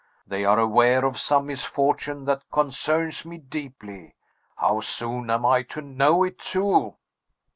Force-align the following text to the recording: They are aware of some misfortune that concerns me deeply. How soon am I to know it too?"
They 0.25 0.43
are 0.45 0.57
aware 0.57 1.05
of 1.05 1.19
some 1.19 1.45
misfortune 1.45 2.25
that 2.25 2.49
concerns 2.49 3.23
me 3.23 3.37
deeply. 3.37 4.15
How 4.55 4.79
soon 4.79 5.29
am 5.29 5.45
I 5.45 5.61
to 5.61 5.81
know 5.83 6.23
it 6.23 6.39
too?" 6.39 6.95